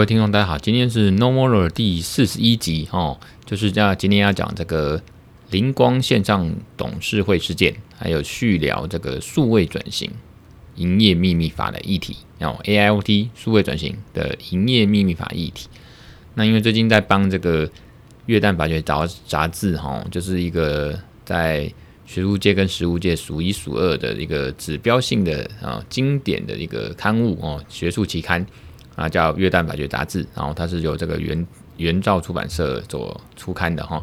[0.00, 5.02] 各位听众，大家好，今天是 No More 第四十一集哦，就是要今天要讲这个
[5.50, 10.10] 灵光线上董事会事件，还有续聊这个数位转型
[10.76, 15.68] 营业秘密法的议题哦，AIoT 数位转型的营业秘密法议题。
[16.32, 17.68] 那因为最近在帮这个
[18.24, 21.70] 《月旦法学杂杂志》哈，就是一个在
[22.06, 28.46] 学术界跟实务界数一数二的一个指标性的啊经典的一个刊物哦，学术期刊。
[28.96, 34.02] 啊，叫《月旦法学杂志》，然后它是由这个原原照出版社所出刊的哈。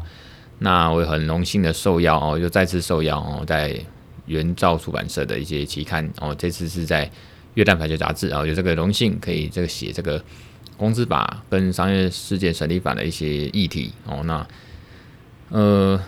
[0.58, 3.78] 那我也很荣幸的受邀哦，又再次受邀哦，在
[4.26, 7.06] 原照出版社的一些期刊哦，这次是在
[7.54, 10.20] 《月旦法学杂志》啊，有这个荣幸可以这个写这个
[10.76, 14.22] 公司法跟商业事件审理法的一些议题哦。
[14.24, 14.46] 那
[15.50, 16.00] 呃，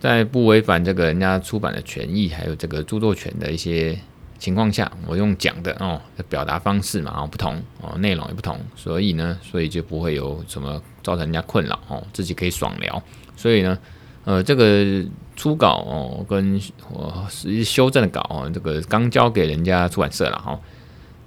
[0.00, 3.98] 在不违反这个人家出版的权益，还有这个著作权的一些。
[4.44, 13.02] 情况下，我用讲的哦，表达方式嘛，哦不同哦，内容也不同，所以呢，所以就不会有什么造成人家困扰哦，自己可以爽聊。
[13.36, 13.78] 所以呢，
[14.26, 15.02] 呃，这个
[15.34, 20.60] 初稿哦，跟我实际修正的稿哦，这个刚交给人家出版社了哈、哦，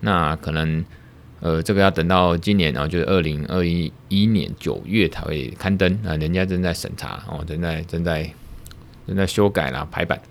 [0.01, 0.85] 那可能
[1.39, 8.31] 呃，这个要等到今年哦，就是二零二一一年九月才会刊登啊，人家正在审查哦，正在正在
[9.07, 10.21] 正在修改啦排版，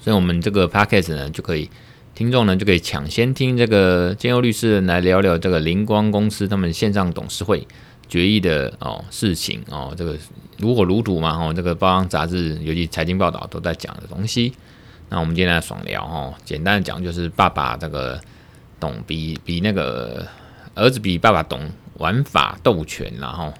[0.00, 1.70] 所以我们这个 Podcast 呢就可以。
[2.18, 7.64] 听众呢就可以抢先听这个建佑律师来聊聊这个灵光公司他们线上董事会
[8.08, 10.16] 决议的哦事情哦，这个
[10.56, 14.52] 如火如荼嘛哦，这个报章杂志尤其财经报道都在讲的东西。
[15.08, 18.20] 那我们今天来爽聊哦，简单的讲就是爸爸这个
[18.80, 20.26] 懂比比那个
[20.74, 23.54] 儿子比爸爸懂玩法斗拳然后，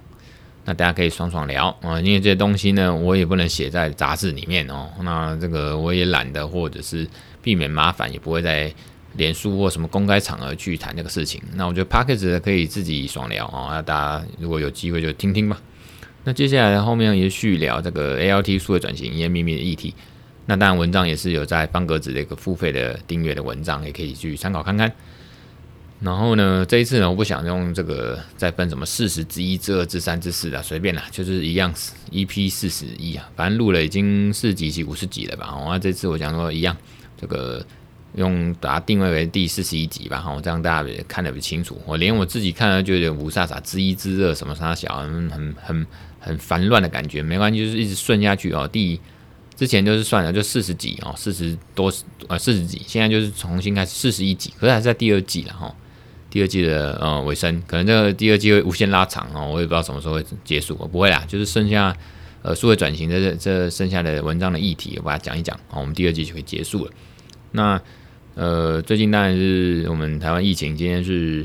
[0.64, 7.06] 那大家可以爽爽聊啊，因为这些东西呢我也不能写在杂志里面哦，那这个我也懒得或者是。
[7.42, 8.72] 避免麻烦，也不会在
[9.14, 11.42] 脸书或什么公开场合去谈这个事情。
[11.54, 15.60] 那我觉得 Podcast 可以自己爽聊啊，那大家如果有机会就听听吧。
[16.24, 19.94] 那接下来后面也续聊这个 A L T 数位转型营业秘密的议题。
[20.46, 24.92] 那当然文章也是有在方格子的一个付费的订阅的文章，也可以去参考看看。
[26.00, 31.74] 然后呢，这一次呢，我不想用这个再分什么四十之一、之二、之三、之四的，随便啦，就是一样
[32.12, 35.52] EP 四十一啊，反正录了已经四几集五十集了吧。
[35.66, 36.76] 那这次我想说一样。
[37.20, 37.64] 这个
[38.14, 41.80] 用把它定位为第四十一集吧，哈，这样大家也看得比较清楚。
[41.84, 45.86] 我连我自己看了就有点雾煞煞，之一之二什么啥小，很很很
[46.18, 47.22] 很烦乱的感觉。
[47.22, 48.66] 没关系，就是一直顺下去哦。
[48.66, 48.98] 第
[49.56, 51.92] 之前就是算了，就四十集哦，四十多
[52.28, 55.74] 呃四十集，现在就是重新开始四十一集，可是还是在第二季了哈。
[56.30, 61.96] 第二季的呃尾声，可能这个第二季会无限拉长哦，我也不知道什么时候会结束，我不会啦，就是剩下
[62.42, 66.92] 呃数位转型的这这剩下的文章的议题，我把它讲一讲，好，我们第二季就可以结束了。
[67.52, 67.80] 那
[68.34, 71.44] 呃，最近当然是我们台湾疫情，今天是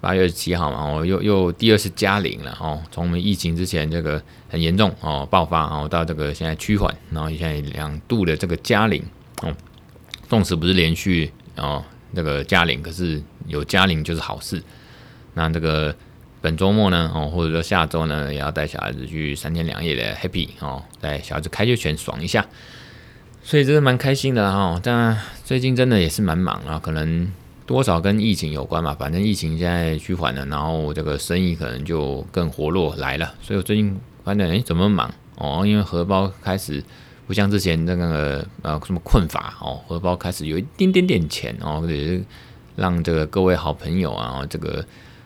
[0.00, 2.82] 八月七号嘛，哦，又又第二次加零了哦。
[2.90, 9.00] 从我们疫情之前这个很严重哦爆发哦，到这个现在趋缓，然后现在两度的这个加零
[9.42, 9.54] 哦，
[10.28, 14.60] 纵使不是连续哦这个加零，可是有加零就是好事。
[15.34, 15.94] 那这个
[16.40, 22.44] 本周末呢哦，或者说下周呢，也要带小孩子去三天两夜的 happy 哦，带小孩子开学前爽一下。
[23.44, 27.30] 所以真是蛮开心的哈，但最近真的也是蛮忙啊，可能
[27.66, 28.96] 多少跟疫情有关嘛。
[28.98, 33.34] 反正疫情现在趋缓了，然后这个生意可能就更活络来了。
[33.42, 33.94] 所以我最近
[34.24, 35.64] 发现，诶，怎么忙哦？
[35.66, 36.82] 因为荷包开始
[37.26, 42.24] 不像之前那个呃什么困乏哦，荷包开始有一点点点钱哦，也是
[42.76, 44.82] 让这个各位好朋友啊这个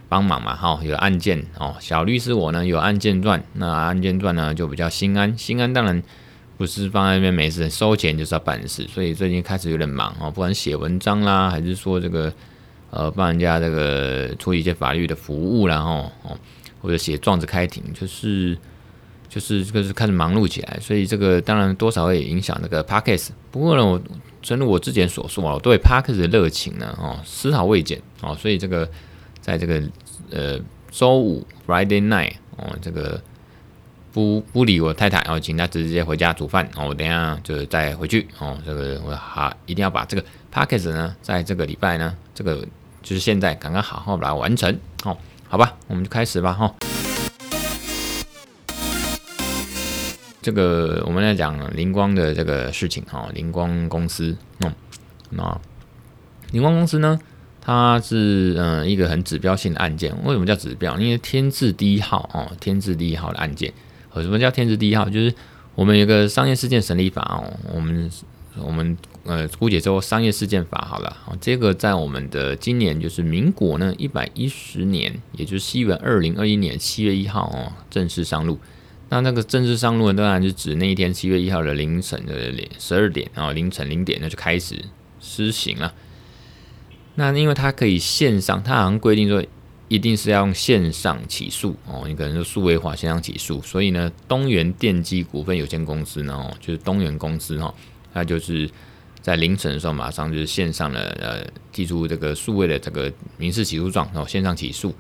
[0.09, 6.03] 帮忙嘛哈，有案件哦，小律师我呢有案件赚，那案件赚呢就比较心安，心安当然。
[6.59, 12.33] 不是放在那边没事，收钱就是要办事，所以最近开始有点忙哦，不管写文章啦，还是说这个
[12.91, 16.39] 呃帮人家这个处理一些法律的服务，然后哦
[16.81, 18.57] 或者写状子开庭，就是
[19.29, 23.29] 就是就是开始忙碌起来，所以这个当然多少会影响这个 Podcast。
[23.51, 24.01] 不过呢，我
[24.41, 28.89] 正如我之前所说啊，我对 Podcast 的热情呢哦丝毫未减哦，所以这个
[29.43, 29.83] 在这个
[30.31, 30.59] 呃
[30.91, 33.21] 周五 Friday night 哦这个。
[34.17, 38.57] 不不理我太太，然后请她直接回家煮饭，然后我等下就再回去哦。
[38.65, 42.67] 这个我好一定要把这个 Podcast 呢，在这个礼拜呢，这个
[43.03, 44.75] 就是现在刚刚好好把它完成
[45.05, 45.15] 哦。
[45.47, 46.75] 好吧，我们就开始吧哈。
[50.41, 54.73] 这个我们来讲灵光的这个事情哈，灵光公司哦，
[55.29, 55.61] 那
[56.53, 57.21] 灵光公司呢，
[57.61, 60.17] 它是嗯一个很指标性的案件。
[60.25, 60.99] 为什么叫指标？
[60.99, 63.71] 因为天字第一号哦，天字第一号的案件。
[64.23, 65.09] 什么叫天字第一号？
[65.09, 65.35] 就是
[65.75, 68.11] 我们有个商业事件审理法哦，我们
[68.59, 78.59] 我们呃姑且说商业事件法好了，这个在我们的今年就是民国呢一百一十年，也就是西元二零二一年七月一号哦，正式上路。
[79.09, 84.85] 那那个正式上路呢，当然是指那一天七月一号的凌晨的十二点啊，凌晨零点那就开始
[85.21, 85.93] 施行了。
[87.15, 89.45] 那因为它可以线上，它好像规定说
[89.89, 97.73] 一定是要用线上起诉哦，你可能是数位化线上起诉，所以呢，东元电机股份有限公司呢，哦，就是东元公司哈，
[98.13, 98.69] 它就是
[99.23, 104.95] 在凌晨的时候马上就是线上的呃提出这个数位的这个民事起诉状哦，线上起诉。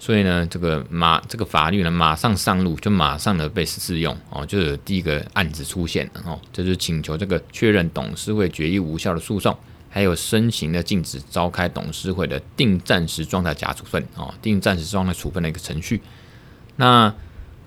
[0.00, 9.56] 所以呢，这个马这个法律呢，马上上路，就马上的被适用哦，就有第一个案子出现哦，就是请求这个确认董事会决议无效的诉讼，
[9.92, 16.00] 还有申请的禁止召开董事会的定暂时状态假处分哦，定暂时状态处分的一个程序。
[16.76, 17.14] 那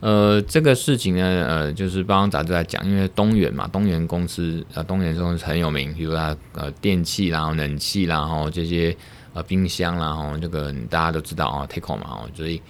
[0.02, 8.96] 呃，这个事情呢，呃，就是帮杂志来讲，因为东元嘛，东元公司呃，东元公司很有名，比如它呃电器啦、冷气啦，然后这些。
[9.36, 12.62] 呃，冰箱啦，哈，这个大家都知道啊，Taco 嘛，哦，所以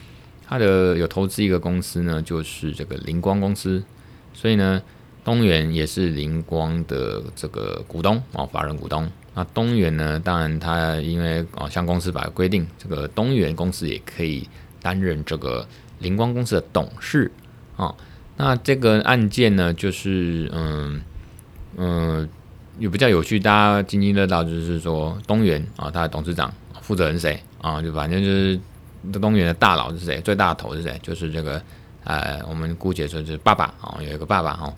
[0.48, 3.84] 他的有投资一个公司呢，就是这个灵光公司，
[4.34, 4.82] 所以呢，
[5.24, 9.08] 东元也是灵光的这个股东哦，法人股东。
[9.36, 14.50] 那东元呢，当然他因为哦，像公司法规定，这个东元公司也可以
[14.82, 15.68] 担任这个
[16.00, 17.32] 灵光公司的董事
[17.78, 17.94] 啊。
[18.38, 21.02] 那这个案件呢，就是嗯
[21.78, 22.28] 嗯。
[22.78, 27.82] 也比较有趣，大家津津乐道，就是说东元啊，他的董事长负责人谁啊？
[27.82, 28.60] 就反正就是
[29.14, 31.00] 东元的大佬是谁，最大的头是谁？
[31.02, 31.62] 就是这个
[32.04, 34.74] 呃，我们姑且说是爸爸啊，有一个爸爸哈。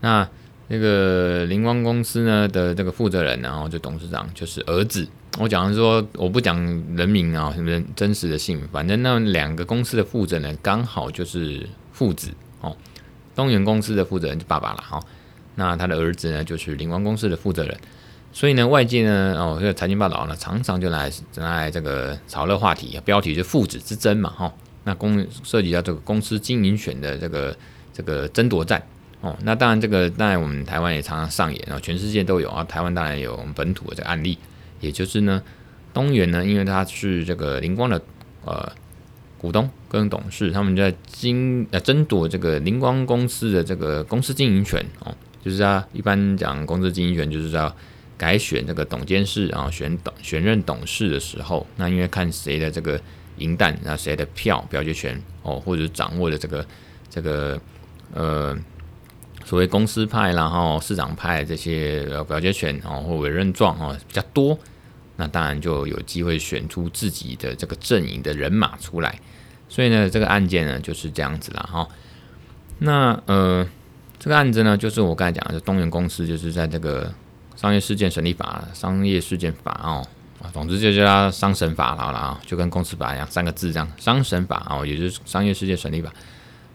[0.00, 0.28] 那
[0.68, 5.08] 那个灵光公司呢的这个负责人，然后就董事长就是儿子。
[5.38, 6.56] 我讲的说，我不讲
[6.96, 12.30] 人名啊，什么真实的姓名，反正那两个公司的负责人刚好就是父子
[12.60, 12.76] 哦。
[13.34, 15.00] 东元公司的负责人就爸爸了哈。
[15.54, 17.76] 那他的儿子呢，就是灵光公司的负责人，
[18.32, 24.52] 所以呢，外界呢，哦，这个财经报道呢，常常就来来这个炒热话题，标题就是父子之争嘛，哈、
[24.84, 27.56] 那公涉及到这个公司经营权的这个
[27.92, 28.80] 这个争夺战，
[29.20, 34.38] 哦，那当然这个在我们台湾也常常上演，然后全世界都有啊，台湾当然有我们本土的这个案例，
[34.80, 35.42] 也就是呢，
[35.92, 38.00] 东元呢，因为他是这个灵光的
[38.44, 38.72] 呃
[39.36, 45.14] 股东跟董事，他们在经呃争夺这个灵光公司的这个公司经营权，哦。
[45.40, 47.74] 就是啊，一般讲公司经营权，就是要
[48.18, 53.00] 改选这个董监事啊，选董选任董事的时候，那因为看谁的这个
[53.38, 56.66] 银弹，那谁的票表决权哦，或者掌握的这个
[57.08, 57.58] 这个
[58.12, 58.54] 呃
[59.48, 64.58] 所谓公司派，然后市长派这些表决权哦，或委任状哦比较多，
[65.16, 69.18] 那当然就有机会选出自己的这个阵营的人马出来。
[69.68, 71.88] 所以呢，这个案件呢就是这样子了哈。
[72.80, 73.66] 那呃。
[74.20, 77.08] 这个案子呢，就是我刚才讲的，东元公司就是在这个
[77.54, 80.04] 商业事件审理法、商业事件法哦，
[80.42, 86.12] 啊，总之就叫它商审法好了啊，就跟公司法一样，三个字这样，商审法哦，也就是商业事件审理法。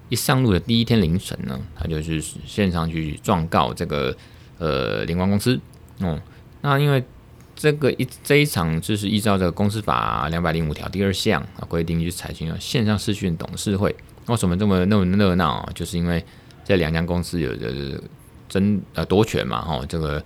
[0.10, 4.16] 一上路的第一天凌晨呢，他就是线上去状告这个
[4.60, 5.60] 呃凌光公司
[6.00, 6.22] 哦。
[6.62, 7.04] 那因为
[7.56, 13.96] 这个一这一场就是依照这个公司法两百零五条第二项啊规定，去采行了线上视讯董事会。
[14.28, 15.70] 为什么这么那么热闹？
[15.76, 16.24] 就是因为
[16.64, 18.02] 这两家公司有的
[18.48, 20.24] 争呃夺权嘛，哈，这个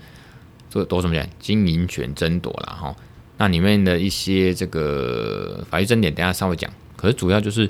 [0.69, 1.27] 这个夺什么权？
[1.39, 2.95] 经营权争夺了哈。
[3.37, 6.71] 那里面的一些这个法律争点，等下稍微讲。
[6.95, 7.69] 可是主要就是，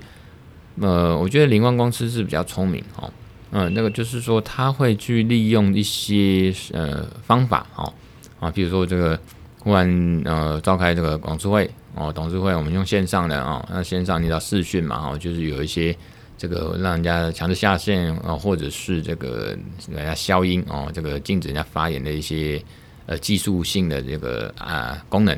[0.82, 3.12] 呃，我觉得灵光公司是比较聪明哈，
[3.52, 7.94] 嗯，那个就是说他会去利用一些呃方法哈
[8.40, 9.20] 啊，比如说这个
[9.60, 15.96] 忽然呃召开这个董事会哦，董事会我们用线上的啊，那线上你知道视讯嘛哈，就是有一些。
[16.40, 19.58] 这个让人家强制下线啊，或者是这个
[19.90, 22.64] 人家消音哦，这个禁止人家发言的一些
[23.08, 25.36] 呃技术性的这个啊功能，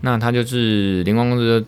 [0.00, 1.62] 那他就是灵光公司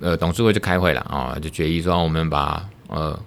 [0.00, 3.18] 呃董事会就开会了啊，就决议说我们把呃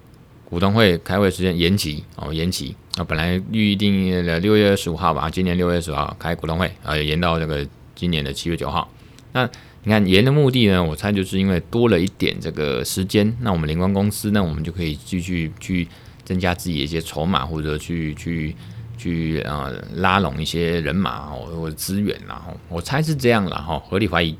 [0.44, 8.88] 股东会开会时间延期哦，延期啊，本来预定的六月二十五号吧，今年六月十五号开股东会啊，延到这个今年的七月九号，
[9.32, 9.48] 那。
[9.86, 10.82] 你看延的目的呢？
[10.82, 15.86] 我猜就是因为多了一点这个时间，那我们灵光公司呢，我们就可以继续去
[16.24, 18.56] 增加自己的一些筹码，或者去去
[18.96, 24.34] 去啊、呃、拉拢一些人马或者资源，然后我猜是这样了哈，合理怀疑。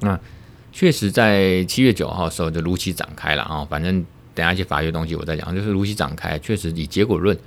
[0.00, 0.20] 那
[0.72, 7.38] 确实在七月九号的时候就如期展开了啊，反正等下一些法律东西我再讲，就是如期展开，确实以结果论。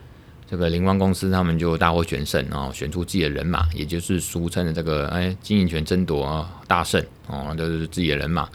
[0.47, 8.47] 这个灵光公司他们就大获全胜啊，选出自己的人马，也就是俗称的这个哎经营权争夺啊大胜哦，都是自己的人马。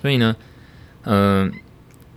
[0.00, 0.36] 所以呢，
[1.02, 1.52] 嗯、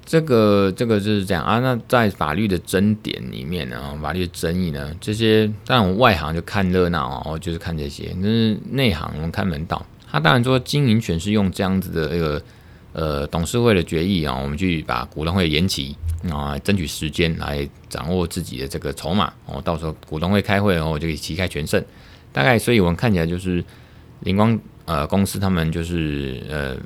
[0.05, 1.57] 这个这个就是这样啊。
[1.57, 8.11] 那在法律的争点里面呢，法律的争议呢，这些当然我们外行就看热闹哦，就是看这些。
[8.21, 9.83] 但是内行我们看门道。
[10.13, 12.41] 他当然说经营权是用这样子的一个
[12.93, 15.93] 呃董事会的决议啊，我们去把股东会延期
[16.29, 19.59] 啊，争取时间来掌握自己的这个筹码哦。
[19.61, 21.83] 到时候股东会开会哦，就可以旗开全胜。
[22.31, 23.63] 大概所以我们看起来就是
[24.19, 26.77] 灵光呃公司他们就是呃。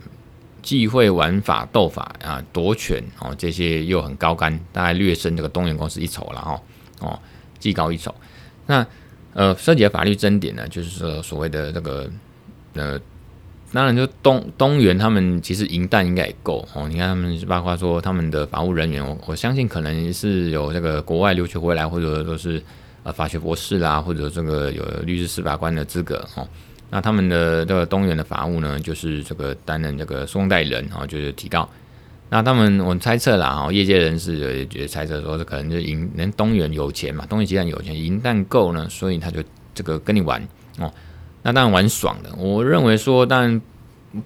[0.63, 6.61] 忌讳玩法斗法啊，夺权哦，这些又很高竿，大概略胜这个东元公司一筹了哈
[6.99, 7.17] 哦，
[7.57, 8.13] 技高一筹。
[8.65, 8.85] 那
[9.33, 12.11] 呃，涉及的法律争点呢，就是说所谓的这个
[12.73, 12.99] 呃，
[13.77, 16.89] 当然就东东元他们其实银弹应该也够哦。
[16.89, 22.59] 你看他们包括说他们的法务人员，我我相信可能是有这个国外留学回来，或者说是
[23.03, 26.47] 呃法学博士啦，或者这个有律师司法官的资格哦。
[26.89, 31.69] 那他们的这个东元的法务呢，就是这个担任这个诉讼代理人啊，就是提告。
[32.31, 39.43] 那他们我猜测啦，哈，业界人士也觉得猜测说，这可能就银，人东元有钱嘛，东元集团有钱，银弹够呢，所以他就
[39.75, 40.41] 这个跟你玩
[40.79, 40.91] 哦。
[41.47, 43.61] 那当然玩爽的，我认为说，当然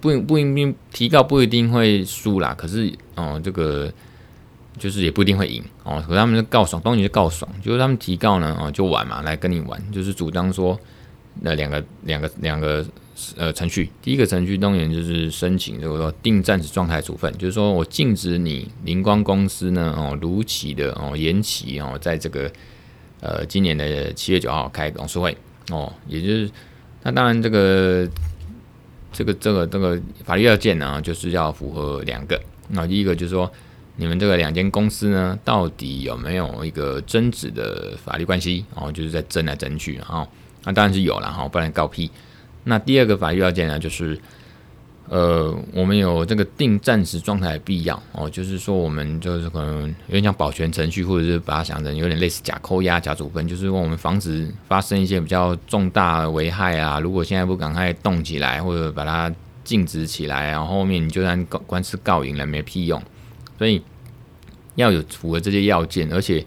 [0.02, 3.94] 不不一定提告不一定会输啦，可是哦，这个
[4.80, 6.04] 就是也不一定会赢哦。
[6.08, 10.80] 可是他们就告爽，东元就告爽，就是他们提告呢，哦，就玩嘛，来跟你玩，就是主张说。
[11.42, 12.84] 那两个两个两个
[13.38, 22.52] 呃程序，第一个程序当然就是申请就是说定暂时状态处分，就是说我禁止你灵光公司呢哦如期的哦延期哦，在这个
[23.22, 25.38] 呃今年的七月九号开董事会
[25.70, 26.52] 哦，也就是
[27.04, 28.08] 那当然这个
[29.12, 33.52] 这个这个这个法律要件呢，就是要符合两个，那第一个就是说
[33.96, 40.28] 你们这个两间公司呢到底有没有一个争执的法律关系然哦，就是在争来争去然后。
[40.64, 42.08] 那当然是有了哈，不然告批。
[42.66, 44.16] 那第二个法律要件呢，就是
[45.12, 56.98] 呃，我们有这个定暂时状态的必要哦，就是说我们就是可能有点像保全程序，或者是把它想成有点类似假扣押、假处分，就是说我们防止发生一些比较重大危害啊。
[56.98, 59.30] 如果现在不赶快动起来，或者把它
[59.66, 63.04] 静止起来，然后后面你就算告官司告赢了，没屁用。
[63.58, 63.84] 所以
[64.76, 66.46] 要有符合这些要件，而且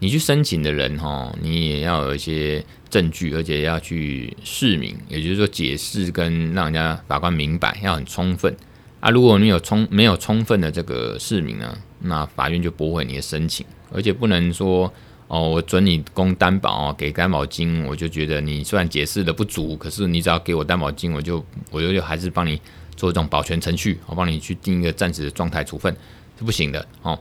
[0.00, 2.64] 你去申请的人哈，你也要有一些。
[2.90, 8.52] 证据，而且要去释明，也就是说解释跟让人家法官明白，要很充分
[8.98, 9.08] 啊。
[9.10, 14.92] 如果你有充没有充分的这个释明呢，那法院就驳回你的申请，而且不能说
[15.28, 22.60] 哦，我准你供担保哦，给担保金，我就觉得你虽然解释的不足，可是你只要给我担保金，我就我就还是帮你
[22.96, 25.94] 做这种保全程序，我帮你去定一个暂时的状态处分
[26.36, 27.16] 是不行的哦。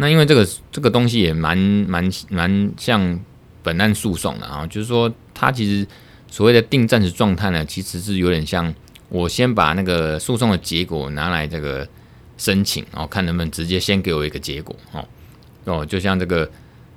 [0.00, 3.20] 那因为这个这个东西也蛮蛮蛮像。
[3.62, 5.86] 本案诉讼的啊，就是说，他其实
[6.28, 8.74] 所谓的定暂时状态呢，其实是有点像
[9.10, 11.86] 我先把那个诉讼的结果拿来这个
[12.38, 15.06] 申请，然后看能不能直接先给我一个结果哦
[15.66, 16.50] 哦，就像这个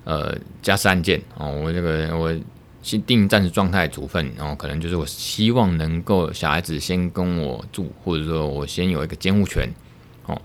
[0.06, 2.34] 呃家事案件哦，我这个我
[2.82, 9.70] 先定暂时状态处分，然后可能就是我希望能够小孩子先跟我住，或者说我先有一个监护权
[10.28, 10.42] 哦。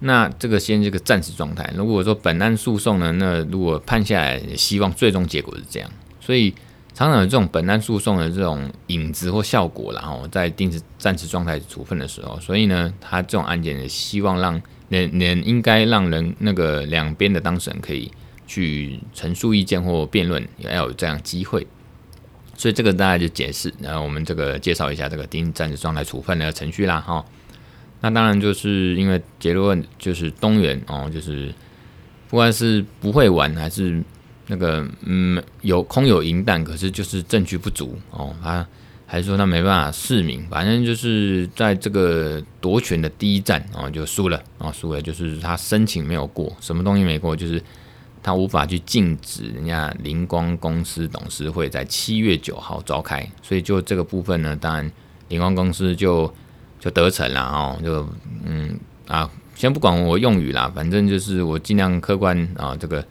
[0.00, 1.70] 那这个先这个暂时状态。
[1.76, 5.90] 如果说本案诉讼呢，那如果判下来，希望最终结果是这样。
[6.20, 6.54] 所以
[6.94, 18.10] 常常有这种本案诉讼的这种影子或效果，然后在定时暂时状态处分的时候，所以呢，他这种案件也希望让人人应该让人那个两边的当事人可以
[18.46, 21.66] 去陈述意见或辩论，也要有这样机会。
[22.56, 27.24] 所以这个大家就解释，然后我们这个介绍一下这个定暂时状态处分的程序啦，哈。
[28.02, 31.52] 那当然就是因为结论就是东元哦，就是
[32.30, 34.02] 不管是不会玩还是
[34.46, 38.66] 那个嗯有空有银弹，可是就是证据不足哦，他
[39.04, 47.62] 还是说他没办法释明，反正就是在这个夺权的第一战哦就输了哦输了，就是他申请没有过，什么东西没过，就是
[48.22, 54.90] 他无法去禁止人家灵光公司董事会在七月九号召开，所以就这个部分呢，当然
[55.28, 56.32] 灵光公司就。
[56.80, 58.08] 就得逞了哦，就
[58.42, 63.04] 嗯啊，先不管我用语啦，反正就是我尽量客观啊，这个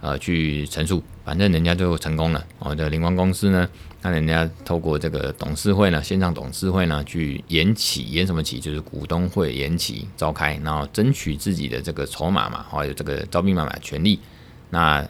[0.00, 2.72] 呃去陈述，反正人家就成功了哦。
[2.72, 3.68] 这灵光公司呢，
[4.02, 8.60] 那人家透过这个董事会呢，线上董事会呢，去延期，延什么期？
[8.60, 14.20] 就是股东会延期召开，然后争取自己的这个筹码嘛，还有这个招兵买马权利。
[14.70, 15.04] 那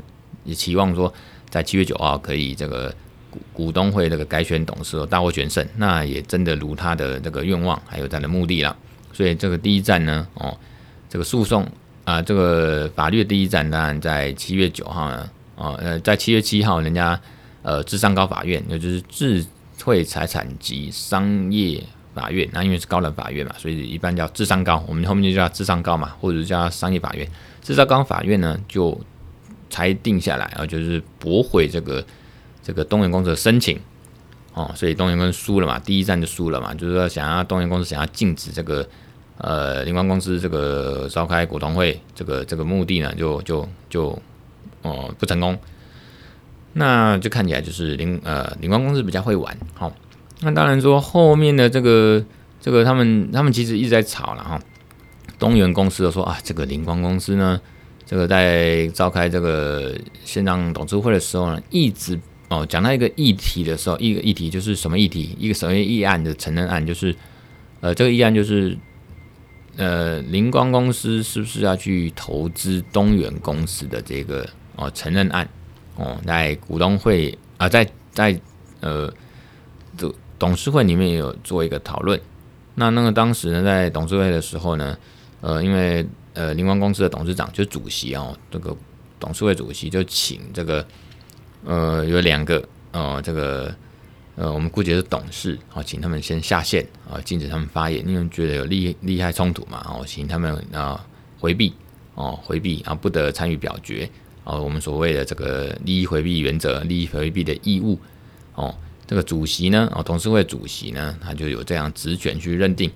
[0.44, 1.12] 也期望说，
[1.50, 2.94] 在七月九号可以这个。
[3.30, 8.76] 股股东会这个改选董事大获全胜，那也真的如他的这个愿望，还有他的目的了。
[9.12, 10.56] 所以这个第一站呢，哦，
[11.08, 11.66] 这个诉讼
[12.04, 17.20] 啊，这个法律的第一站当然在七月九号呢，哦，呃，在七月七号，人家
[17.62, 19.44] 呃，智商高法院，也就是智
[19.82, 21.82] 慧财产及商业
[22.14, 27.28] 法院，那因为是高等法院嘛，所以一般叫智商高，我们后面就叫智商高嘛，或者叫商业法院。
[27.62, 28.98] 智商高法院呢就
[29.68, 32.04] 裁定下来啊，就是驳回这个
[32.68, 33.80] 这个东元公司的申请。
[34.54, 38.88] 哦，所以东元公司输了嘛，第一站就输了嘛，就是说想要东元公司想要禁止这个
[39.36, 44.22] 呃灵光公司这个召开股东会这个这个目的呢，就就就
[44.82, 45.58] 哦、不成功。
[46.72, 49.92] 那就看起来就是灵呃灵光公司比较会玩，好、哦，
[50.40, 52.24] 那当然说后面的这个
[52.60, 54.60] 这个他们他们其实一直在吵了哈，
[55.38, 57.60] 东元公司都说啊，这个灵光公司呢，
[58.06, 59.94] 这个在召开这个
[60.24, 65.36] 线上董事会的时候呢，一直哦讲到一个议题的时候，一个议题就是什么议题？
[65.38, 67.14] 一个什么议案的承认案，就是
[67.80, 68.76] 呃这个议案就是
[69.76, 75.48] 呃灵光公司是不是要去投资东元公司的这个哦承认案？
[75.96, 78.40] 哦，在股东会啊，在在
[78.80, 79.12] 呃，
[79.96, 82.20] 董董事会里面也有做一个讨论。
[82.76, 84.96] 那那个当时呢，在董事会的时候呢，
[85.40, 88.76] 呃，因为呃，灵光公司的董事长就主席哦，这个
[89.18, 90.86] 董事会主席就请这个
[91.64, 92.62] 呃，有两个
[92.92, 93.74] 呃，这个
[94.36, 101.04] 呃，我们估计是董事啊，请他们先下线啊，禁止他们发言，因为觉得有利利害冲突嘛，哦，请他们啊
[101.38, 101.72] 回避
[102.14, 104.08] 哦，回避啊，不得参与表决。
[104.44, 107.98] 哦，我们所谓的这个利益回避原则、利益回避的义务，
[108.54, 108.74] 哦，
[109.06, 112.90] 这个主席呢，哦，董事会主席呢，他就有这样职权去认定。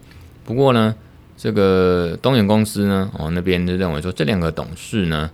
[0.44, 0.94] 不过呢，
[1.36, 5.30] 这个东元公司呢，哦，那边就认为说这两个董事呢，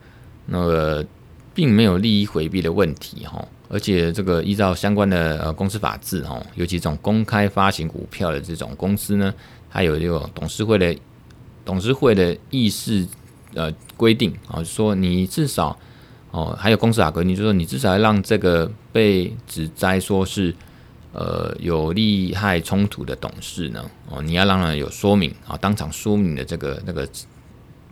[0.47, 1.07] 那个
[1.59, 9.35] 并没有利益回避的问题，哈，而且这个依照相关的呃公司法制，哈，尤其这种公开发行股票的这种公司呢，
[9.69, 10.97] 它有这种董事会的
[11.65, 13.05] 董事会的议事
[13.55, 15.77] 呃规定，啊，说你至少。
[16.31, 20.55] 哦，还有公司法规定，就是说你至少要让这个被指摘说是
[21.15, 27.09] 呃有利害冲突的董事呢，哦，你要让人有说明啊，当场说明的这个那个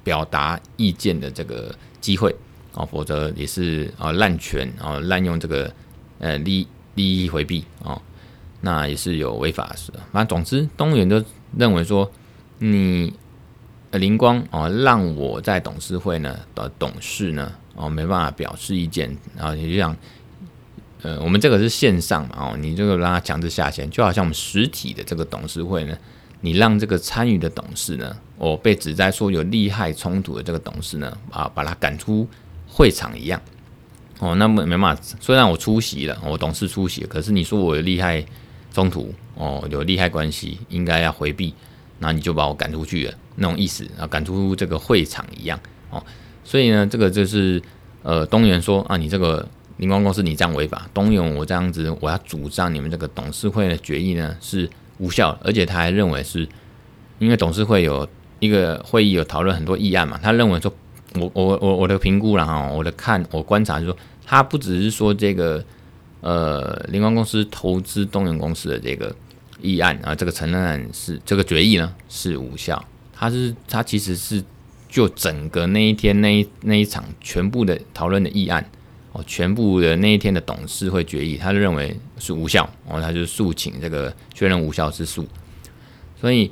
[0.04, 2.36] 表达意见的这个机会
[2.76, 5.72] 啊，否则也是啊滥权啊滥用这个
[6.20, 8.00] 呃利利益回避啊，
[8.60, 9.92] 那也是有违法的事。
[10.12, 11.20] 反正总之，东元都
[11.58, 12.08] 认为说
[12.60, 13.12] 你
[13.90, 17.52] 灵光啊让我在董事会呢的董事呢。
[17.78, 19.94] 哦，没办法表示意见，然后也就像，
[21.02, 25.94] 呃，我们这个是线上嘛，哦，你这个让他强制下线，就好像我们实体的这个董事会呢，
[26.40, 32.26] 你让这个参与的董事呢，哦，被指摘说有利害冲突的这个董事呢，啊，把他赶出
[32.76, 33.40] 会场一样，
[34.18, 38.22] 哦，那么没办法，虽然我出席了，我董事出席，可是你说我有利害
[38.70, 41.54] 冲突，哦，有利害关系，应该要回避，
[42.00, 45.58] 那你就把我赶出去了，那种意思啊，赶出这个会场一样，
[45.88, 46.04] 哦。
[46.44, 47.62] 所以呢，这个就是
[48.02, 56.46] 呃，东元说啊，你这个灵光公司你这样违法，东元我这样子，我要主张你们这个董事会的决议呢是无效，而且他还认为是，
[57.18, 58.06] 因为董事会有
[58.38, 60.72] 一个会议有讨论很多议案嘛，他认为说，
[61.18, 65.64] 我我我我的评估了哈，我的看我观察就是说，他不只是说这个
[66.20, 69.14] 呃灵光公司投资东元公司的这个
[69.60, 74.42] 议案啊，这个承认案是这个决议呢是无效，他是他其实是。
[74.88, 78.64] 就整个那一天那一那一场全部的讨论的议案
[79.12, 85.26] 哦，全部的那一天的董事会决议，他就认为是无效然哦，他就诉请这个确认无效之诉。
[86.18, 86.50] 所以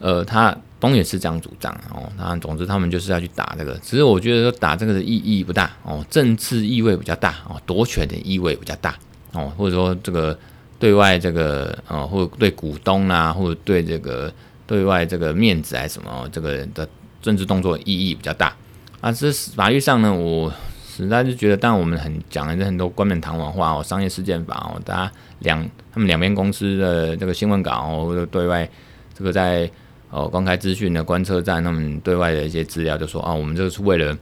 [0.00, 8.96] 呃，他东元是这样主张哦，那总之他们就是要去打这个，只是我觉得说打这个的意义不大哦，政治意味比较大哦，夺权的意味比较大
[9.32, 10.38] 哦，或者说这个
[10.78, 14.32] 对外这个呃，或者对股东啊，或者对这个
[14.66, 16.88] 对外这个面子还什么这个的。
[17.20, 18.54] 政治动作意义比较大
[19.00, 20.50] 啊，这法律上呢，我
[20.86, 28.66] 实在是觉得，当然我们很讲的很多冠冕堂皇话哦，商业事件法哦，大家两他们两边公司的这个新闻稿哦，或者对外
[29.12, 29.68] 这个在
[30.10, 34.16] 哦公开资讯的观测站，他们对外的一些资料就说啊，我们这个是为了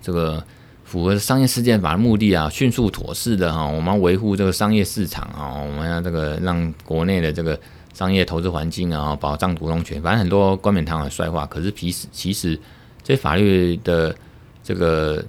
[0.00, 0.42] 这个
[0.84, 7.58] 符合商业事件法的目的啊，迅速妥适的哈，我们要维护这个商业市场啊，我们要这个让国内的这个。
[7.94, 11.44] 商业投资环境啊，保障股东权，反正很多冠冕堂皇的帅话。
[11.44, 12.58] 可是其实，其实
[13.04, 14.16] 这法律的
[14.64, 15.22] 这个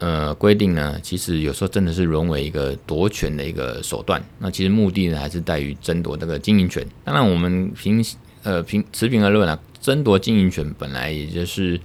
[0.00, 4.20] 呃规定呢，其实有时候真的是沦为一个夺权的一个手段。
[4.40, 6.84] 那其实目的呢，还是在于争夺这个经营权。
[7.04, 11.80] 当然，我们平时呃平持平而论啊，争夺经营权本来也就是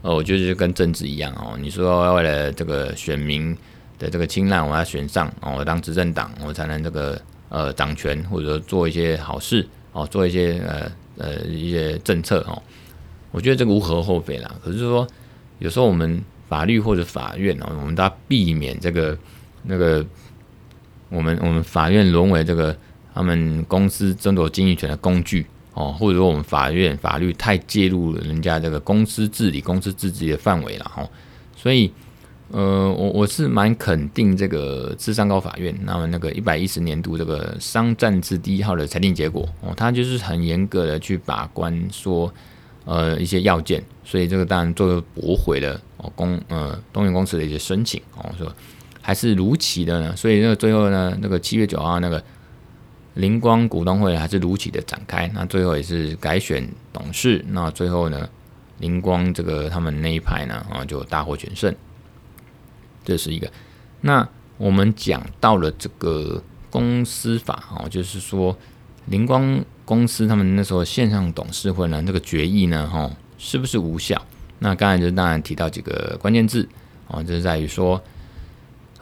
[0.00, 1.58] 呃，我觉得就跟政治一样哦。
[1.60, 3.54] 你说为了这个选民
[3.98, 7.20] 的这个青睐，我要选上哦，我当执政党，我才能这个。
[7.48, 12.60] 呃，掌权或者说做一些好事哦，做一些呃呃一些政策哦，
[13.30, 14.52] 我觉得这个无可厚非啦。
[14.64, 15.06] 可是说，
[15.60, 19.16] 有时候我们法律或者法院哦，我们都要避免这个
[19.62, 20.04] 那个，
[21.08, 22.76] 我们我们法院沦为这个
[23.14, 31.06] 他们公司争夺经营权的工具哦，或者说我们法院法律太介入了人家这个公司治理、公司自治的范围了哈，
[31.54, 31.92] 所以
[32.50, 42.32] 呃，我我是蛮肯定这个智商高法院那么那个一百一十年度这个商战字第一号的裁定结果哦，他就是很严格的去把关说
[42.86, 48.50] 呃一些要件，所以这个当然最后驳回了哦公呃东元公司的一些申请哦说。
[49.02, 52.20] 还是如期的呢，所以那个最后呢，那个七月九号那个
[53.16, 58.28] 灵光股东会还是如期的展开，那最后也是改选董事，那最后呢，
[58.78, 61.74] 灵光这个他们那一派呢啊就大获全胜，
[63.04, 63.50] 这是一个。
[64.02, 68.56] 那我们讲到了这个公司法啊，就是说
[69.06, 74.20] 灵光公司他们那时候线上董事会呢，这个决议呢哈是不是无效？
[74.58, 76.68] 那刚才就当然提到几个关键字
[77.08, 78.02] 啊，就是在于说。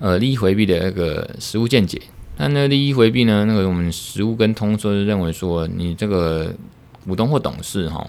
[0.01, 2.03] 呃，利益回避的那个实务见解，
[2.37, 3.45] 那那利益回避呢？
[3.45, 6.53] 那个我们实务跟通说是认为说，你这个
[7.05, 8.07] 股东或董事哈，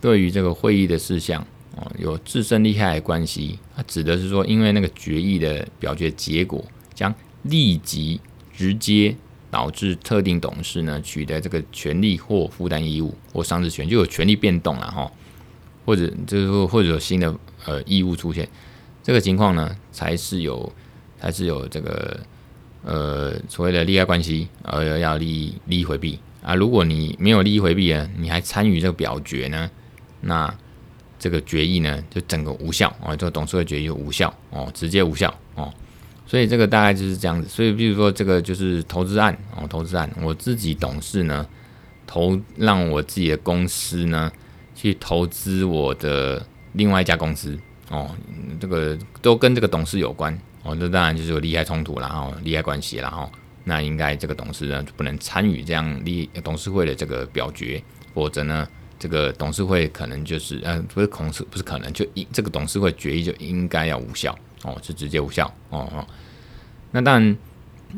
[0.00, 1.40] 对于这个会议的事项
[1.76, 8.20] 哦，有自身利害关系，它指的是说，因为那个决议的表决结果将立即
[8.52, 9.14] 直接
[9.50, 15.10] 导致特定董事呢取得这个权利或负担义务或上市权，就有权利变动了哈，
[15.86, 18.48] 或者就是说或者有新的呃义务出现，
[19.02, 20.72] 这个情况呢才是有。
[21.20, 22.16] 才是有这个
[22.88, 26.54] 呃所谓的利害关系，而要利益利益回避啊。
[26.54, 29.70] 如果你没有利益回避啊，你还参与这个表决呢，
[30.22, 30.52] 那
[31.18, 35.70] 这个决议呢就整个无效哦，这个董事会决议无效哦，直接无效哦。
[36.26, 37.46] 所以这个大概就是这样子。
[37.46, 41.46] 所以比如说这个就是投资案哦，投资案，我自己董事呢
[42.06, 44.32] 投让我自己的公司呢
[44.74, 47.58] 去投资我的另外一家公司
[47.90, 48.10] 哦，
[48.58, 50.38] 这个都跟这个董事有关。
[50.64, 53.30] 哦，那当然就是有利害冲突，然后利害关系，然后
[53.64, 58.68] 那应该这个董事呢就不能参与这样利董事会的这个表决，否则呢，
[58.98, 66.06] 这个董事会可能就是呃不是恐是不是可能就应这个董事会决议就应该要无效哦，是直接无效哦哦。
[66.90, 67.36] 那当然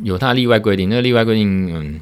[0.02, 2.00] 有它的例外规定，那例外规定嗯，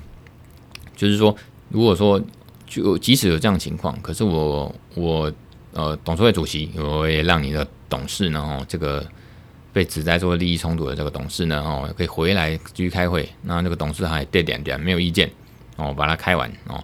[0.97, 1.35] 就是说
[1.69, 2.21] 如果说
[2.67, 5.33] 就即使有这样情况，可是我我
[5.73, 9.07] 呃董事会主席我也让你的董事呢哦这个。
[9.79, 13.29] 被指在做利益冲突的这个董事呢，哦，可以回来继续开会。
[13.43, 15.31] 那这个董事还对点点没有意见，
[15.77, 16.83] 哦，把它开完哦，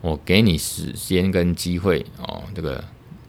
[0.00, 2.84] 我给你时间跟机会哦，这个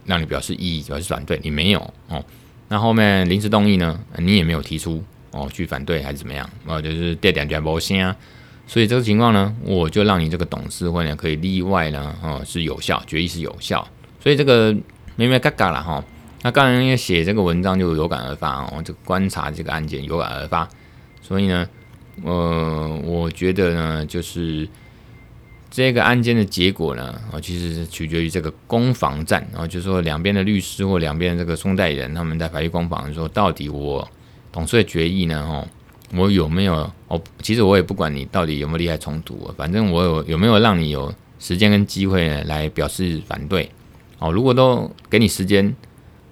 [0.05, 2.23] 让你表示异议，表示反对，你没有哦。
[2.67, 6.47] 那后面临时动议呢，你也没有提出哦，去反对还是怎么样？
[6.67, 8.15] 哦，就是对点点没声啊。
[8.67, 13.87] 所以这个情况呢，我就让你这个董事会呢可以例外呢，哦，是有效，决议是有效。
[14.21, 14.71] 所以这个
[15.15, 16.03] 没没嘎嘎了哈。
[16.47, 20.65] 那刚才因为写这个文章就有感而发哦，就观察这个案件有感而发，
[21.21, 21.67] 所以呢，
[22.23, 24.65] 呃，我觉得呢，就是
[25.69, 34.07] 这个案件的结果呢，啊，其实是取决于这个攻防战，然后就是说两边的律师或两边的这个诉讼代理人，他们在法律攻防，说到底我
[34.49, 35.67] 董事会决议呢，哦，
[36.15, 37.21] 我有没有哦？
[37.41, 43.69] 其实我也不管你到底有没有利害冲突，反正我有有没有让你有时间跟机会呢来表示反对，
[44.19, 45.75] 哦，如果都给你时间。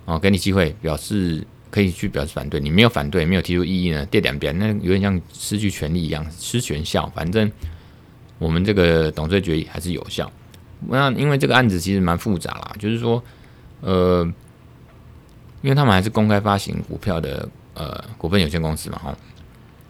[0.06, 7.12] 哦，给你机会表示可以去表示反对，你没有反对，没有提出异议呢，跌两边，那有点像失去权利一样，失权效。
[7.16, 7.52] 反正
[8.38, 10.32] 我们这个董事决议还是有效。
[10.88, 13.22] 那因为这个案子其实蛮复杂啦，就是说，
[13.82, 14.24] 呃，
[15.64, 19.18] 因为他们还是公开发行股票的呃股份有限公司嘛，哈，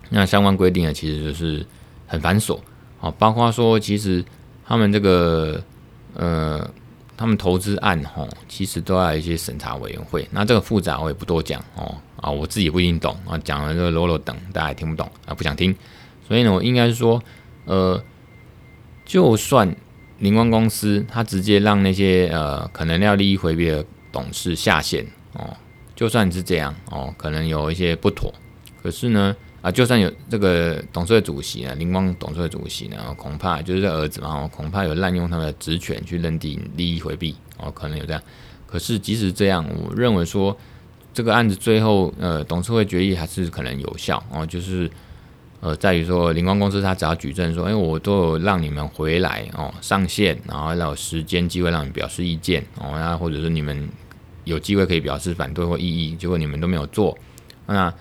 [0.09, 1.65] 那相关规定呢，其实就是
[2.07, 2.57] 很繁琐，
[3.01, 4.23] 哦，包括说其实
[4.65, 5.61] 他们这个
[6.13, 6.67] 呃。
[7.17, 10.27] 他们投资案吼，其实都要一些审查委员会。
[10.31, 11.95] 那这个复杂，我也不多讲哦。
[12.17, 15.75] 啊，我自己不一定懂啊，讲了这个啰啰等，大家也听不懂啊，不想听。
[16.27, 17.21] 所以呢，我应该是说，
[17.65, 18.01] 呃，
[19.05, 19.75] 就算
[20.19, 25.55] 灵光公司他直接让那些呃可能要利益回避的董事下线哦，
[25.95, 28.33] 就算是这样哦，可能有一些不妥，
[28.81, 29.35] 可是呢。
[29.65, 38.21] 啊，就算有这个董事会主席呢，灵光董事会主席呢，恐怕就是这儿子嘛，恐怕有滥用他的职权去认定利益回避哦，可能有这样。
[38.67, 40.55] 可是即使这样，我认为说
[41.15, 44.87] 这个案子最后呃董事会决议还是可能有效哦，就是
[45.61, 53.89] 呃在于说灵光公司他只要举证说，哎，我都有让你们回来哦上线，然后要有时间机会让你们表示意见哦，那或者是你们
[54.43, 57.17] 有机会可以表示反对或异议，结果你们都没有做，
[57.65, 57.91] 那。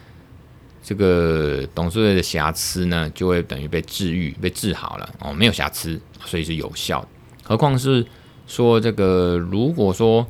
[0.86, 7.08] 这个董事会的瑕疵呢，就会等于被治愈、被治好了哦，没有瑕疵，所以是有效的。
[7.42, 8.06] 何况是
[8.46, 10.26] 说这个，如果说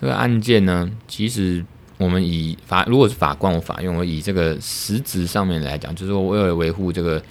[0.00, 1.64] 这个案件呢，其实
[1.96, 7.22] 我们以法，如果是法官我法院，我以这个实质上面来讲，就是说为了维护这个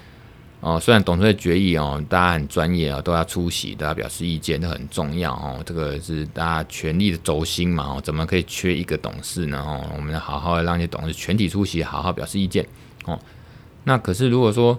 [0.59, 5.61] 哦，虽然董事会决议哦，大家很专业啊，都要出席，都要表示意见，都很重要哦。
[5.63, 9.63] 这个是大家权力的轴心嘛，哦，怎么可以缺一个董事呢？
[9.63, 12.65] 哦，我们要好好的让这董事全体出席，好好表示意见
[13.05, 13.19] 哦。
[13.83, 14.77] 那可是如果说，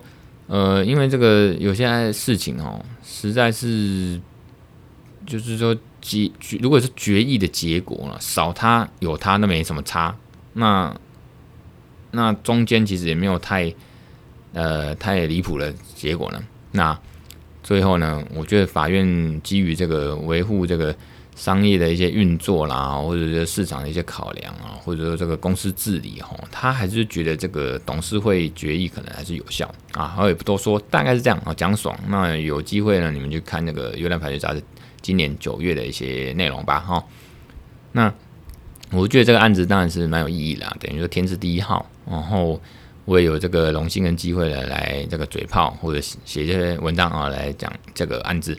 [0.48, 4.20] 呃，因为这个有些事情哦，实在是
[5.24, 6.28] 就是说决，
[6.60, 10.16] 如果是决议的结果了，少他有他那没什么差，
[10.54, 10.92] 那
[12.10, 13.72] 那中间其实也没有太。
[14.52, 16.42] 呃，太离谱了结果呢？
[16.72, 16.98] 那
[17.62, 18.24] 最后呢？
[18.34, 20.94] 我觉得法院基于这个维护这个
[21.36, 30.16] 商业的一些运作啦，或者是市场的一些考量啊，或者说这个公司治理哈，他还是觉得这个董事会决议可能还是有效啊。
[30.18, 31.52] 我也不多说，大概是这样啊。
[31.52, 34.60] 讲爽，那有机会呢，你们去看那个《优良法学杂志》
[35.02, 37.04] 今年九月的一些内容吧哈。
[37.92, 38.12] 那
[38.92, 42.58] 我觉得这个案子当然是蛮有意义的，等于说天字第一号，然后。
[43.08, 48.56] 我也有这个荣幸跟机会呢来这个嘴炮或者写这些文章啊，来讲这个案子。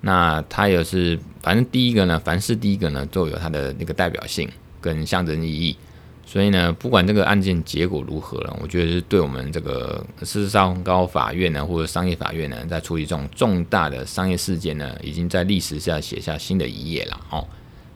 [0.00, 4.48] 那他也是，反正第一个呢，凡是第一个呢，都有它的那个代表性
[4.80, 5.76] 跟象征意义。
[6.24, 17.44] 所以呢，不管这个案件结果如何了，我觉得是对我们这个事实上高法院呢，或者商业法院呢，在处理这种重大的商业事件呢，已经在历史下写下新的一页了哦。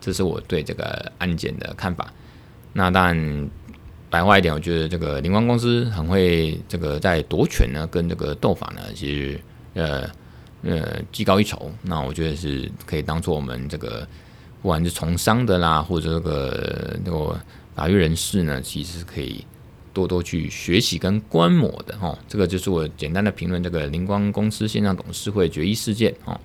[0.00, 2.12] 这是我对这个案件的看法。
[2.72, 3.48] 那当然。
[4.14, 9.40] 白话一点，我觉得这个灵光公司很会这个在夺权呢，跟这个斗法呢，其实
[9.74, 10.08] 呃
[10.62, 11.68] 呃技高一筹。
[11.82, 14.06] 那我觉得是可以当做我们这个
[14.62, 17.36] 不管是从商的啦，或者这个那个
[17.74, 19.44] 法律人士呢，其实可以
[19.92, 22.16] 多多去学习跟观摩的哈。
[22.28, 26.40] 这个就是我简单的评论这个灵光公司线上董事会决议事件哦。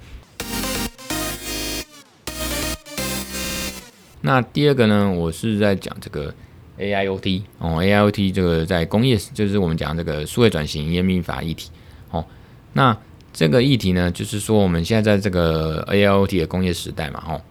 [4.22, 6.34] 那第二个呢，我是在讲这个。
[6.80, 11.70] AIoT 哦，AIoT 这个在工业就是我们讲这个数位转型营业秘密法议题
[12.12, 12.26] 哦。
[12.74, 12.98] 那
[13.34, 17.42] 这个议题呢，就是说我们现在在这个 AIoT 的工业时代嘛，哦，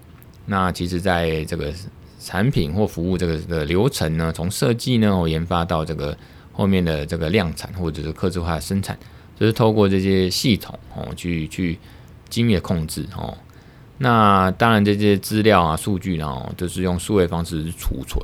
[0.46, 1.72] 那其实在这个
[2.18, 6.16] 产品或服务这个的流程呢，从设计呢，研发到这个
[6.52, 8.98] 后面的这个量产或者是客制化生产，
[9.38, 11.78] 就是透过这些系统哦，去去
[12.28, 13.36] 精密的控制哦。
[13.98, 18.20] 那当然这些资料啊、数据呢，都是用数位方式储存。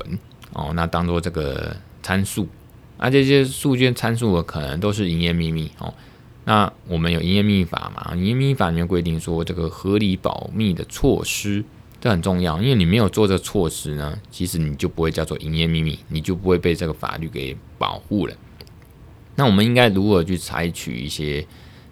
[0.55, 2.47] 哦，那当做这个参数，
[2.97, 5.93] 那这些数据参数可能都是营业秘密哦。
[6.45, 8.15] 那我们有营业秘密法嘛？
[8.15, 11.61] 营业秘密法里面规定说，这个合理保密的措施，
[11.99, 18.33] 这很重要，因为你没有做这措施呢，其实你就不会叫做营业秘密，你就不会被这个法律给保护了。
[19.35, 21.45] 那我们应该如何去采取一些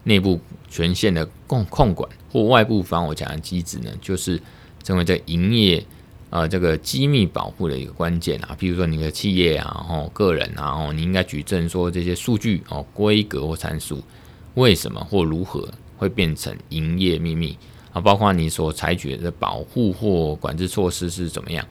[0.06, 3.91] 内部权限的控控管或外部防火墙的机制呢？
[3.99, 4.41] 就是
[4.82, 5.86] 成为这营业。
[6.34, 14.02] 呃，这个机密保护的一个关键啊，比如说你的企业啊，然后个人啊，哦，你应该举证说这些数据哦，规格或参数
[14.56, 17.56] 为什么或如何会变成营业秘密
[17.91, 18.02] 啊？
[18.02, 21.63] 包括你所采取的保护或管制措施是怎么样？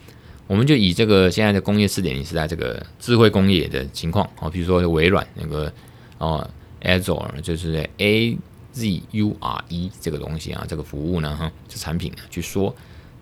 [0.46, 5.72] 我们就以这个现在的工业四点零时代这个智慧工业的情况哦，比如说微软那个
[6.18, 6.48] 哦
[6.82, 8.38] ，Azure 就是 A
[8.70, 12.72] Z U R E 这个东西啊，这个服务呢，哈，这产品呢，去说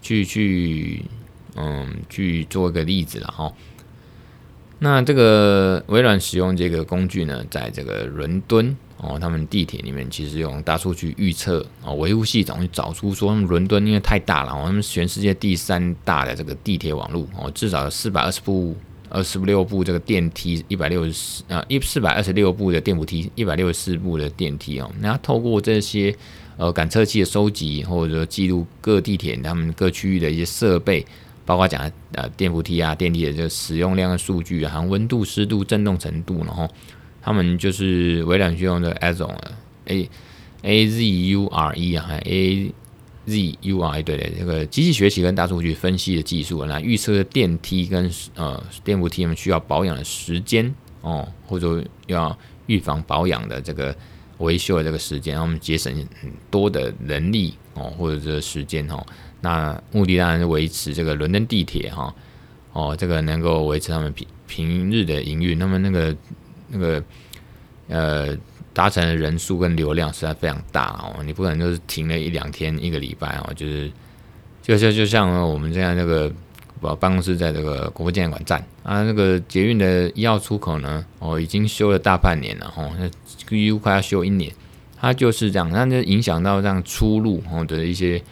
[0.03, 1.03] 去去。
[1.56, 3.52] 嗯，去做一个例子了哈。
[4.82, 18.74] 那这个微软使用这个工具呢，在这个伦敦哦，他们地铁里面其实用大数据预测啊，维护系统去找出说，他们伦敦因为太大了，他们全世界第三大的这个地铁网络哦，至少有四百二十部、
[19.10, 24.90] 二十六部这个电梯，一百六十四啊，一四百二十六部的电扶梯，一百六十四部的电梯哦。
[25.00, 26.16] 那透过这些
[26.56, 31.04] 呃感测器的收集，或者说记录各地铁他们各区域的一些设备。
[31.44, 36.68] 包括讲呃电扶梯啊、电梯的这个使用量的数据啊，含温度、湿度、震动程度，然后
[37.22, 39.35] 他们就是微软去用的 Azure
[39.87, 40.09] A
[40.62, 42.72] A Z U R E 啊，A
[43.26, 53.96] Z U R E 对对，这个机器学习跟大数据分析的技术来预测电梯跟呃电扶梯他们需要保养的时间哦，或者要预防保养的这个
[54.38, 59.05] 维修的这个时间，让我们节省很多的人力哦，或者这个时间哦。
[59.42, 62.14] 那目的当然是维持这个伦敦地铁哈
[62.72, 65.59] 哦，这个能够维持他们平平日的营运。
[65.59, 66.14] 那么那个
[66.68, 67.03] 那个
[67.88, 68.37] 呃
[68.74, 73.90] 达成的人数跟流量实在非常大哦，你不可能就是停了一两天一个礼拜哦，就是
[74.62, 76.31] 就就就像我们这样那个
[76.81, 83.09] 我办公室在这个国父纪念馆站啊，那个捷运的一号出口呢哦，已经修了大半年了哦，那
[83.48, 84.53] 几乎快要修一年，
[85.00, 88.22] 它就是这样，那就影响到这样出入哦的一些。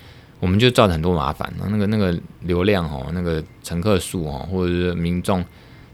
[0.40, 5.44] 我们就造成很多麻烦，那个那个流量哦，那个乘客数哦，或者是民众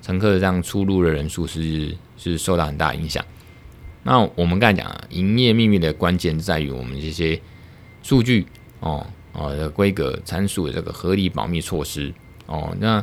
[0.02, 3.24] 乘客这样出入的人数是是受到很大影响。
[4.02, 7.40] 那我们刚才讲啊，营业秘密的关键在于我们这些
[8.02, 8.46] 数据
[8.80, 12.12] 哦哦的规格参数的这个合理保密措施
[12.44, 12.76] 哦。
[12.78, 13.02] 那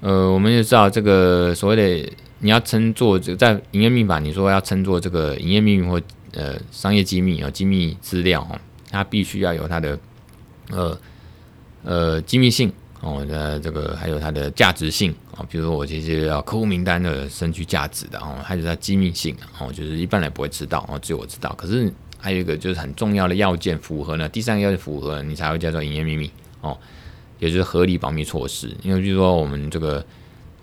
[0.00, 6.00] 呃，我们就知道这个所谓的你要称作这个在营业秘密法，你说要称作这个营业秘密或
[6.32, 8.58] 呃商业机密啊、机密资料哦，
[8.90, 9.98] 它必须要有它的
[10.70, 10.98] 呃
[11.82, 12.72] 呃机密性。
[13.00, 21.54] 哦，那这个还有它的价值性啊，比如说我这些要客户名单的身居价值的哦，还有它机密性哦，就是一般人不会知道哦，只有我知道。
[21.58, 26.30] 可是还有一个就是很重要的要件符合呢，第三个要件符合，你才会叫做营业秘密
[26.62, 26.78] 哦，
[27.38, 28.74] 也就是合理保密措施。
[28.82, 30.02] 因为比如说我们这个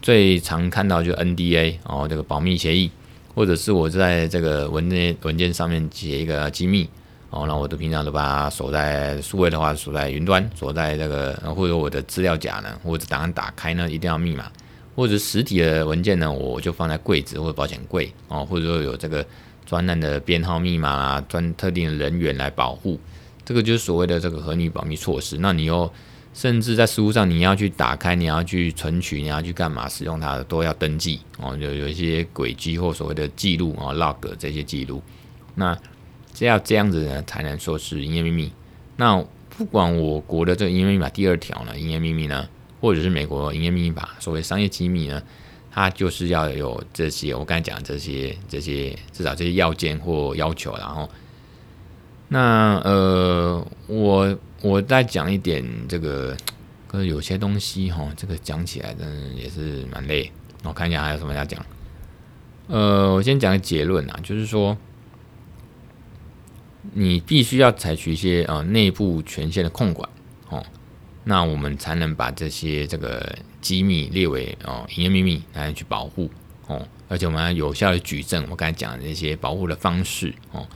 [0.01, 2.89] 最常看到就 NDA 哦，这个保密协议，
[3.35, 6.89] 或者是我在这个文件文件上面写一个机密。
[7.31, 14.51] 哦，那我都平常都把它锁在数位的话，锁在云端，锁在这个，或者我的资料夹呢，或者档案打开呢，一定要密码，
[14.97, 19.25] 或者实体的文件呢，我就放在柜子或者保险柜哦，或者说有这个
[19.65, 22.99] 专案的编号密码啊，专特定的人员来保护，
[23.45, 25.37] 这个就是所谓的这个合理保密措施。
[25.39, 25.89] 那你又
[26.33, 35.01] 甚至在实务上，你要去打开，你要去存取，你要去干嘛使用它，都要登记哦，有有一些轨迹或所谓的记录啊，log 这些记录，
[35.55, 35.77] 那。
[36.45, 38.51] 要这样子呢，才能说是营业秘密。
[38.97, 42.47] 那不管我国的这个营业秘密法第二条呢，营业秘密呢，
[42.79, 45.21] 或者是美国营业秘密法所谓商业机密呢，
[45.71, 50.75] 它就是要有这些我刚才讲这些这些至少这些要件或要求。
[50.77, 51.09] 然后，
[52.27, 56.35] 那呃，我我再讲一点这个，
[56.87, 60.31] 可是有些东西哈，这个讲起来真的也是蛮累。
[60.63, 61.63] 我看一下还有什么要讲。
[62.67, 64.77] 呃，我先讲个结论啊，就是说。
[66.93, 70.09] 你必须要采取一些呃内部权限的控管
[70.49, 70.63] 哦，
[71.23, 76.27] 那我们才能把这些这个机密列为哦营业秘密来去保护
[76.65, 80.67] 哦，而且我们要有效的举证我刚才讲的这些保护的方式哦。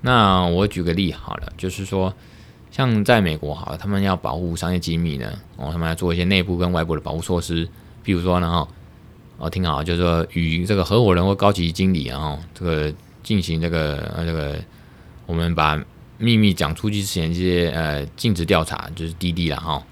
[0.00, 2.12] 那我举个例好了，就是说
[2.70, 7.68] 像在美国好了，他们要保护商业机密呢，哦，他们要做一些内部跟外部的保护措施，
[8.02, 8.66] 比如说呢哈，
[9.36, 14.58] 哦听好，就是说与这个合伙人或高级经理啊哦这个进行这个呃这个。
[15.32, 15.82] 我们把
[16.18, 19.82] 秘密讲出去之前，这些呃尽职调查就是滴滴了哈。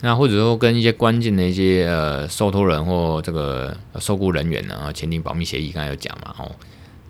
[0.00, 6.52] 那或者说跟一些关键的一些呃受托人或这个受雇人员呢，签订保密协议，刚才有讲嘛哦。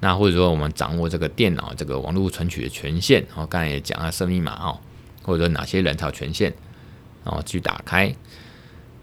[0.00, 4.78] 那或者说我们掌握这个电脑这个网络存取的权限，哦，刚才也讲了设密码哦，
[5.22, 6.50] 或者说哪些人才有权限，
[7.24, 8.10] 然后去打开。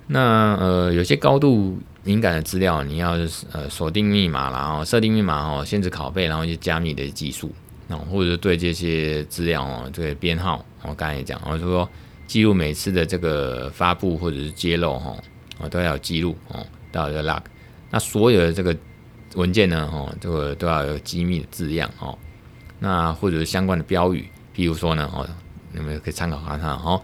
[0.07, 3.11] 那呃有些高度敏感的资料，你要
[3.51, 7.53] 呃锁定密码，然后设定密码哦，限制拷贝，然后就加密的技术。
[8.09, 11.87] 或者对这些资料哦，这个编号，我刚才也讲，我说
[12.25, 15.15] 记录每次的这个发布或者是揭露哈，
[15.59, 17.41] 我都要有记录哦，都要有 log。
[17.89, 18.75] 那所有的这个
[19.35, 22.17] 文件呢，哦，这个都要有机密的字样哦。
[22.79, 25.27] 那或者是相关的标语，譬如说呢，哦，
[25.71, 27.01] 你们可以参考看看哦。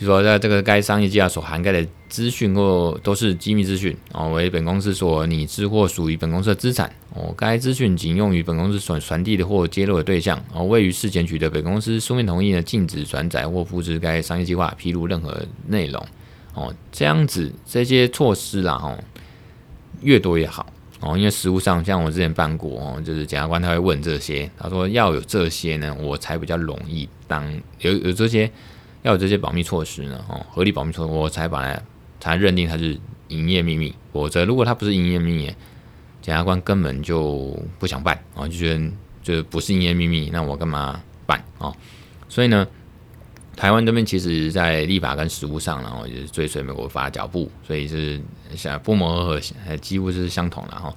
[0.00, 7.34] 就说在这个该商业计划所涵盖的资讯或都是机密资讯哦，为本公司所拟制或属于本公司的资产哦。
[7.36, 10.64] 该资讯仅用于本公司所传递的或揭露的对象哦。
[10.64, 16.02] 未于事前取得本公司书面同意呢，禁止转载或复制该商业计划披露任何内容
[16.54, 16.74] 哦。
[16.90, 18.98] 这样子这些措施啦，哦，
[20.00, 21.14] 越多越好哦。
[21.18, 27.46] 因为实务上，像我之前办过哦，就是检察官他会问这些，他说要有这些呢，我才比较容易当
[27.80, 28.50] 有有这些。
[29.02, 31.82] 要有这些保密措施呢，哦，合理保密措施，我才把它
[32.20, 33.94] 才认定它是营业秘密。
[34.12, 35.54] 否则，如果它不是营业秘密，
[36.20, 38.90] 检察官根本就不想办啊，就觉得
[39.22, 41.72] 就不是营业秘密，那我干嘛办啊？
[42.28, 42.66] 所以呢，
[43.56, 48.20] 台湾这边其实在立法跟实务上，然后也是追随美国法的脚步，所以是
[48.54, 50.94] 像不谋而合，几乎是相同的哈。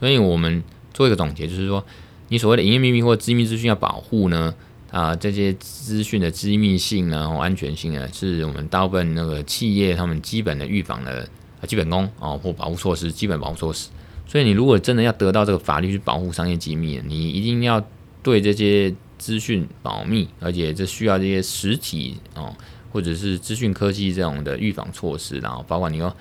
[0.00, 0.62] 所以我们
[0.92, 1.84] 做一个总结，就是说，
[2.28, 4.54] 你所谓的营业秘密或机密资讯要保护呢？
[4.94, 11.28] 啊，这些资讯的机密性呢，或安全性呢，是我们大部分那个企业他们基本的预防的
[11.66, 13.88] 基本功哦，或保护措施，基本保护措施。
[14.24, 17.84] 所以你如果真的要得到这个法律去保护商业机密，你一定要
[18.22, 22.54] 对这些资讯保密，而且这需要这些实体哦，
[22.92, 26.14] 或者是资讯科技这种的预防措施，然后包括你说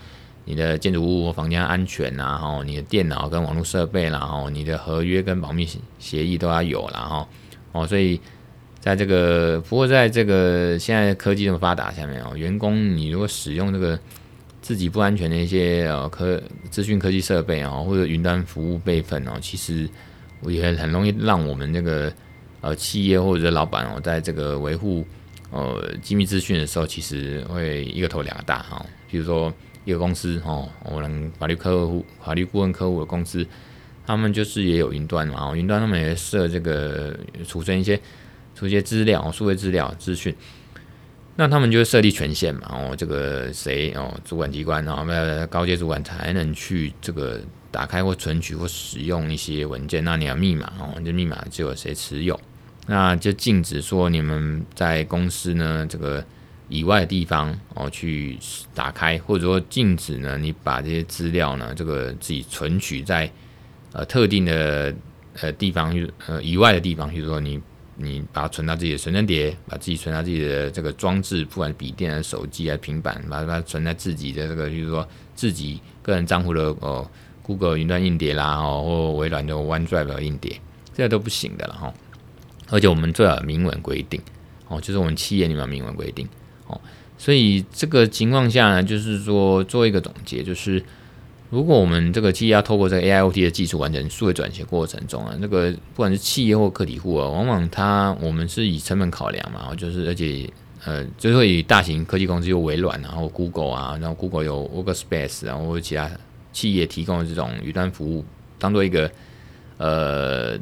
[0.46, 5.70] 你的建筑物或房间安全呐，然后你的电脑跟网络设备，然后你的合约跟保密
[6.00, 7.28] 协议都要有，然后
[7.72, 8.20] 哦，所以。
[8.84, 13.98] 在这个，不过在这个现在科技这么发达下面哦，员工你如果使用这个
[14.62, 16.38] 自己不安全的一些呃科
[16.70, 19.90] 资讯科技设备啊，或者云端服务备份哦，其实
[20.42, 22.12] 我也很容易让我们那个
[22.60, 25.08] 呃企业或者老板哦，在这个维护
[25.50, 28.86] 呃机密资讯的时候，其实会一个头两个大哈。
[29.10, 29.54] 比如说
[29.86, 33.48] 一个公司哦，我们法律客户、法律顾问客户的公司，
[34.06, 37.18] 他们就是也有云端嘛，云端他们也设这个
[37.48, 37.98] 储存一些
[38.56, 40.36] 出一些资料，数位资料资讯。
[41.36, 47.42] 那他们就设立权限嘛，哦，这个谁哦，主管机关哦，呃，高阶主管才能去这个
[47.72, 50.04] 打开或存取或使用一些文件。
[50.04, 52.40] 那你要密码哦，这密码只有谁持有，
[52.86, 56.24] 那就禁止说你们在公司呢这个
[56.70, 58.38] 以外的地方哦去
[58.76, 63.28] 打开，或者说禁止呢你把这些资料呢这个自己存取在
[63.92, 64.94] 呃特定的
[65.42, 65.92] 呃地方，
[66.28, 67.60] 呃以外的地方，比如说你。
[68.04, 77.10] 你把它存到自己的存证碟，把自己存到自己的这个装置，不管笔电啊、手机啊、平板，把它存在自己的这个，就是说自己个人账户的哦
[77.42, 80.60] ，Google 云端硬碟啦，哦，或微软的 OneDrive 硬碟，
[80.94, 81.94] 这些都不行的了哈。
[82.70, 84.22] 而且我们最好明文规定
[84.68, 86.28] 哦，就是我们企业里面明文规定
[86.68, 86.80] 哦。
[87.18, 90.84] 所以这个情况下呢，就是说做一个总结，就是。
[91.54, 100.50] 如果我们这个企业透过这个 AIoT 的技术完成数位转型过程中啊，那个不管是企业或个体户啊，往往它我们是以成本考量嘛，就是而且
[100.84, 106.10] 呃，就会以大型科技公司有微软然后 Google 啊，然后 Google 有 Workspace 然后其他
[106.52, 108.26] 企业提供的这种云端服务，
[108.58, 109.12] 当做一个
[109.78, 110.58] 呃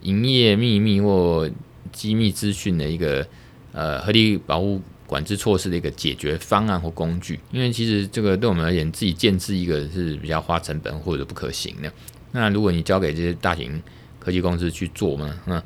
[0.00, 1.46] 营业秘密或
[1.92, 3.26] 机密资讯的一个
[3.72, 4.80] 呃合理保护。
[5.12, 11.92] 管制措施的一个解决方案或工具，因为其实这个对我们而言，自己建置一个是比较花成本或者不可行的。
[12.30, 13.82] 那如果你交给这些大型
[14.18, 15.62] 科技公司去做嘛，那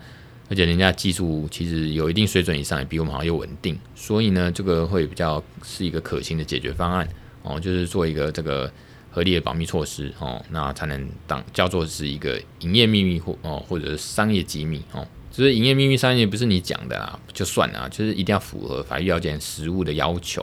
[0.48, 7.08] 而且人家技术其实有一定水准以上，也比我们好又稳定，所以呢，这个会比较是一个可行的解决方案
[7.44, 8.68] 哦，就是做一个这个
[9.12, 15.06] 合理的保密措施哦，那才能当叫做是一个营业秘密或哦，或者是商业机密哦。
[15.36, 20.42] 就是营业秘密商业不是你讲的啦，就算了，就是一定要符合法律要件、实务的要求。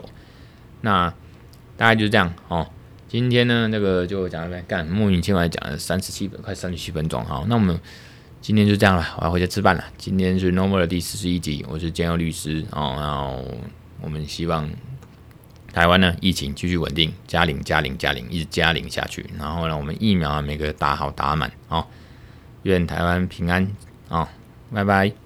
[0.82, 1.12] 那
[1.76, 2.70] 大概就是这样哦。
[3.08, 7.24] 今天呢，那个就讲到这边，干莫名其妙讲了三十七分，快三十七分钟。
[7.24, 7.76] 哈，那我们
[8.40, 9.82] 今天就这样了，我要回家吃饭了。
[9.98, 12.94] 今天是 Normal 的第四十一集，我是建佑律师哦。
[12.96, 13.44] 然后
[14.00, 14.70] 我们希望
[15.72, 19.26] 台湾呢疫情继续稳定，加零加零加零，一直加零下去。
[19.36, 21.84] 然后呢，我们疫苗啊每个打好打满哦。
[22.62, 23.64] 愿台湾平安
[24.08, 24.20] 啊！
[24.20, 24.28] 哦
[24.74, 25.23] 拜拜。